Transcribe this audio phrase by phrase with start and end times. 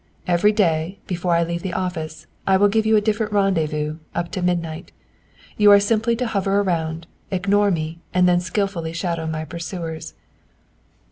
[0.25, 4.31] Every day, before I leave the office, I will give you a different rendezvous, up
[4.31, 4.91] to midnight.
[5.57, 10.15] You are simply to hover around, ignore me, and then skilfully shadow my pursuers."